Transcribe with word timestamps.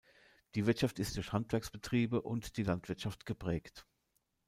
Die 0.55 0.65
Wirtschaft 0.65 0.97
ist 0.97 1.15
durch 1.15 1.31
Handwerksbetriebe 1.31 2.23
und 2.23 2.57
die 2.57 2.63
Landwirtschaft 2.63 3.23
geprägt. 3.27 3.85